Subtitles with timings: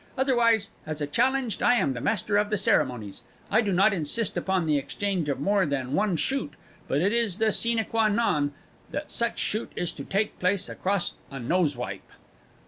[0.17, 3.21] Otherwise, as a challenged, I am the Master of the Ceremonies.
[3.51, 6.55] I do not insist upon the exchange of more than one shoot
[6.87, 8.51] but it is the sine quâ non
[8.89, 12.09] that such shoot is to take place across a nosewipe."